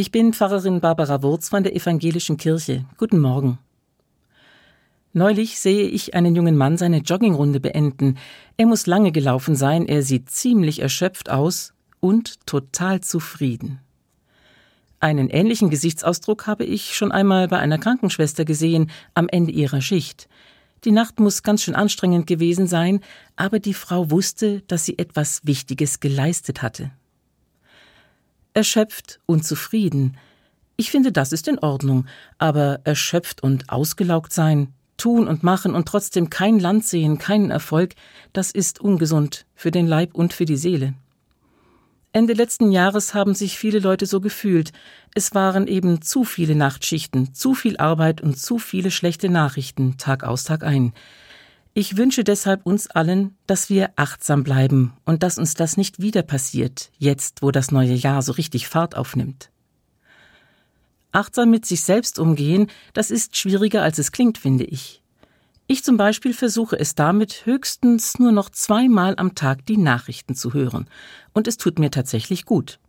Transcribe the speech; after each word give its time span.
Ich 0.00 0.12
bin 0.12 0.32
Pfarrerin 0.32 0.80
Barbara 0.80 1.24
Wurz 1.24 1.48
von 1.48 1.64
der 1.64 1.74
Evangelischen 1.74 2.36
Kirche. 2.36 2.84
Guten 2.98 3.18
Morgen. 3.18 3.58
Neulich 5.12 5.58
sehe 5.58 5.88
ich 5.88 6.14
einen 6.14 6.36
jungen 6.36 6.56
Mann 6.56 6.76
seine 6.76 6.98
Joggingrunde 6.98 7.58
beenden. 7.58 8.16
Er 8.56 8.66
muss 8.66 8.86
lange 8.86 9.10
gelaufen 9.10 9.56
sein, 9.56 9.86
er 9.86 10.04
sieht 10.04 10.30
ziemlich 10.30 10.82
erschöpft 10.82 11.30
aus 11.30 11.74
und 11.98 12.46
total 12.46 13.00
zufrieden. 13.00 13.80
Einen 15.00 15.30
ähnlichen 15.30 15.68
Gesichtsausdruck 15.68 16.46
habe 16.46 16.64
ich 16.64 16.94
schon 16.94 17.10
einmal 17.10 17.48
bei 17.48 17.58
einer 17.58 17.78
Krankenschwester 17.78 18.44
gesehen, 18.44 18.92
am 19.14 19.28
Ende 19.28 19.50
ihrer 19.50 19.80
Schicht. 19.80 20.28
Die 20.84 20.92
Nacht 20.92 21.18
muss 21.18 21.42
ganz 21.42 21.64
schön 21.64 21.74
anstrengend 21.74 22.28
gewesen 22.28 22.68
sein, 22.68 23.00
aber 23.34 23.58
die 23.58 23.74
Frau 23.74 24.12
wusste, 24.12 24.62
dass 24.68 24.84
sie 24.84 24.96
etwas 24.96 25.40
Wichtiges 25.42 25.98
geleistet 25.98 26.62
hatte 26.62 26.92
erschöpft 28.58 29.20
und 29.24 29.46
zufrieden. 29.46 30.16
Ich 30.76 30.90
finde, 30.90 31.12
das 31.12 31.30
ist 31.30 31.46
in 31.46 31.60
Ordnung, 31.60 32.06
aber 32.38 32.80
erschöpft 32.82 33.40
und 33.40 33.70
ausgelaugt 33.70 34.32
sein, 34.32 34.74
tun 34.96 35.28
und 35.28 35.44
machen 35.44 35.76
und 35.76 35.86
trotzdem 35.86 36.28
kein 36.28 36.58
Land 36.58 36.84
sehen, 36.84 37.18
keinen 37.18 37.52
Erfolg, 37.52 37.94
das 38.32 38.50
ist 38.50 38.80
ungesund 38.80 39.46
für 39.54 39.70
den 39.70 39.86
Leib 39.86 40.12
und 40.14 40.32
für 40.32 40.44
die 40.44 40.56
Seele. 40.56 40.94
Ende 42.10 42.32
letzten 42.32 42.72
Jahres 42.72 43.14
haben 43.14 43.34
sich 43.34 43.56
viele 43.56 43.78
Leute 43.78 44.06
so 44.06 44.20
gefühlt. 44.20 44.72
Es 45.14 45.36
waren 45.36 45.68
eben 45.68 46.02
zu 46.02 46.24
viele 46.24 46.56
Nachtschichten, 46.56 47.34
zu 47.34 47.54
viel 47.54 47.76
Arbeit 47.76 48.20
und 48.20 48.36
zu 48.36 48.58
viele 48.58 48.90
schlechte 48.90 49.28
Nachrichten, 49.28 49.98
Tag 49.98 50.24
aus, 50.24 50.42
Tag 50.42 50.64
ein. 50.64 50.94
Ich 51.78 51.96
wünsche 51.96 52.24
deshalb 52.24 52.66
uns 52.66 52.88
allen, 52.88 53.36
dass 53.46 53.70
wir 53.70 53.90
achtsam 53.94 54.42
bleiben 54.42 54.94
und 55.04 55.22
dass 55.22 55.38
uns 55.38 55.54
das 55.54 55.76
nicht 55.76 56.00
wieder 56.00 56.22
passiert, 56.22 56.90
jetzt 56.98 57.40
wo 57.40 57.52
das 57.52 57.70
neue 57.70 57.92
Jahr 57.92 58.20
so 58.22 58.32
richtig 58.32 58.66
Fahrt 58.66 58.96
aufnimmt. 58.96 59.52
Achtsam 61.12 61.50
mit 61.50 61.66
sich 61.66 61.82
selbst 61.82 62.18
umgehen, 62.18 62.66
das 62.94 63.12
ist 63.12 63.36
schwieriger 63.36 63.84
als 63.84 63.98
es 63.98 64.10
klingt, 64.10 64.38
finde 64.38 64.64
ich. 64.64 65.04
Ich 65.68 65.84
zum 65.84 65.96
Beispiel 65.96 66.34
versuche 66.34 66.76
es 66.76 66.96
damit, 66.96 67.46
höchstens 67.46 68.18
nur 68.18 68.32
noch 68.32 68.50
zweimal 68.50 69.14
am 69.16 69.36
Tag 69.36 69.64
die 69.66 69.76
Nachrichten 69.76 70.34
zu 70.34 70.54
hören, 70.54 70.90
und 71.32 71.46
es 71.46 71.58
tut 71.58 71.78
mir 71.78 71.92
tatsächlich 71.92 72.44
gut. 72.44 72.80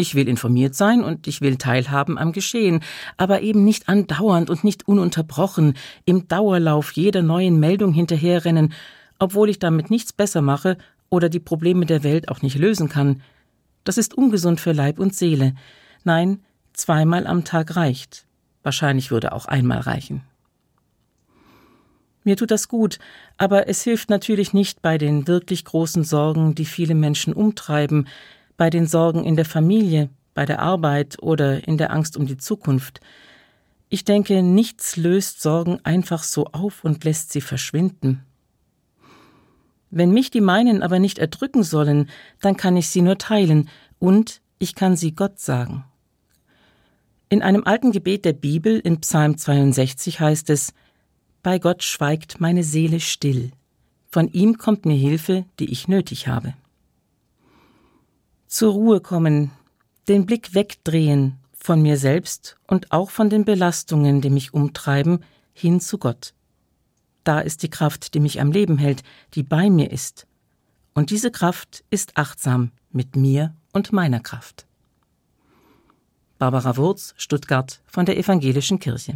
Ich 0.00 0.14
will 0.14 0.28
informiert 0.28 0.74
sein 0.74 1.04
und 1.04 1.26
ich 1.26 1.42
will 1.42 1.56
teilhaben 1.56 2.16
am 2.16 2.32
Geschehen, 2.32 2.80
aber 3.18 3.42
eben 3.42 3.64
nicht 3.64 3.86
andauernd 3.86 4.48
und 4.48 4.64
nicht 4.64 4.88
ununterbrochen 4.88 5.74
im 6.06 6.26
Dauerlauf 6.26 6.92
jeder 6.92 7.20
neuen 7.20 7.60
Meldung 7.60 7.92
hinterherrennen, 7.92 8.72
obwohl 9.18 9.50
ich 9.50 9.58
damit 9.58 9.90
nichts 9.90 10.14
besser 10.14 10.40
mache 10.40 10.78
oder 11.10 11.28
die 11.28 11.38
Probleme 11.38 11.84
der 11.84 12.02
Welt 12.02 12.30
auch 12.30 12.40
nicht 12.40 12.56
lösen 12.56 12.88
kann. 12.88 13.20
Das 13.84 13.98
ist 13.98 14.14
ungesund 14.14 14.58
für 14.58 14.72
Leib 14.72 14.98
und 14.98 15.14
Seele. 15.14 15.54
Nein, 16.02 16.40
zweimal 16.72 17.26
am 17.26 17.44
Tag 17.44 17.76
reicht. 17.76 18.24
Wahrscheinlich 18.62 19.10
würde 19.10 19.32
auch 19.32 19.44
einmal 19.44 19.80
reichen. 19.80 20.22
Mir 22.24 22.38
tut 22.38 22.50
das 22.50 22.68
gut, 22.68 22.98
aber 23.36 23.68
es 23.68 23.82
hilft 23.82 24.08
natürlich 24.08 24.54
nicht 24.54 24.80
bei 24.80 24.96
den 24.96 25.26
wirklich 25.28 25.66
großen 25.66 26.04
Sorgen, 26.04 26.54
die 26.54 26.64
viele 26.64 26.94
Menschen 26.94 27.34
umtreiben, 27.34 28.06
bei 28.60 28.68
den 28.68 28.86
Sorgen 28.86 29.24
in 29.24 29.36
der 29.36 29.46
Familie, 29.46 30.10
bei 30.34 30.44
der 30.44 30.60
Arbeit 30.60 31.16
oder 31.22 31.66
in 31.66 31.78
der 31.78 31.94
Angst 31.94 32.18
um 32.18 32.26
die 32.26 32.36
Zukunft. 32.36 33.00
Ich 33.88 34.04
denke, 34.04 34.42
nichts 34.42 34.98
löst 34.98 35.40
Sorgen 35.40 35.80
einfach 35.82 36.22
so 36.22 36.44
auf 36.44 36.84
und 36.84 37.02
lässt 37.04 37.32
sie 37.32 37.40
verschwinden. 37.40 38.22
Wenn 39.88 40.10
mich 40.10 40.30
die 40.30 40.42
meinen 40.42 40.82
aber 40.82 40.98
nicht 40.98 41.18
erdrücken 41.18 41.62
sollen, 41.62 42.10
dann 42.42 42.58
kann 42.58 42.76
ich 42.76 42.90
sie 42.90 43.00
nur 43.00 43.16
teilen 43.16 43.70
und 43.98 44.42
ich 44.58 44.74
kann 44.74 44.94
sie 44.94 45.14
Gott 45.14 45.40
sagen. 45.40 45.86
In 47.30 47.40
einem 47.40 47.64
alten 47.64 47.92
Gebet 47.92 48.26
der 48.26 48.34
Bibel 48.34 48.78
in 48.78 49.00
Psalm 49.00 49.38
62 49.38 50.20
heißt 50.20 50.50
es, 50.50 50.74
Bei 51.42 51.58
Gott 51.58 51.82
schweigt 51.82 52.42
meine 52.42 52.62
Seele 52.62 53.00
still, 53.00 53.52
von 54.10 54.28
ihm 54.28 54.58
kommt 54.58 54.84
mir 54.84 54.98
Hilfe, 54.98 55.46
die 55.58 55.72
ich 55.72 55.88
nötig 55.88 56.28
habe 56.28 56.52
zur 58.50 58.72
Ruhe 58.72 59.00
kommen, 59.00 59.52
den 60.08 60.26
Blick 60.26 60.54
wegdrehen 60.54 61.38
von 61.54 61.80
mir 61.80 61.96
selbst 61.96 62.56
und 62.66 62.90
auch 62.90 63.10
von 63.10 63.30
den 63.30 63.44
Belastungen, 63.44 64.20
die 64.20 64.28
mich 64.28 64.52
umtreiben, 64.52 65.24
hin 65.52 65.80
zu 65.80 65.98
Gott. 65.98 66.34
Da 67.22 67.38
ist 67.40 67.62
die 67.62 67.70
Kraft, 67.70 68.12
die 68.12 68.20
mich 68.20 68.40
am 68.40 68.50
Leben 68.50 68.76
hält, 68.76 69.04
die 69.34 69.44
bei 69.44 69.70
mir 69.70 69.92
ist. 69.92 70.26
Und 70.94 71.10
diese 71.10 71.30
Kraft 71.30 71.84
ist 71.90 72.16
achtsam 72.16 72.72
mit 72.90 73.14
mir 73.14 73.54
und 73.72 73.92
meiner 73.92 74.20
Kraft. 74.20 74.66
Barbara 76.38 76.76
Wurz, 76.76 77.14
Stuttgart 77.16 77.80
von 77.86 78.04
der 78.04 78.18
Evangelischen 78.18 78.80
Kirche. 78.80 79.08